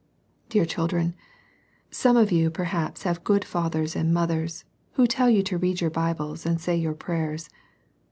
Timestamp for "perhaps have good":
2.49-3.45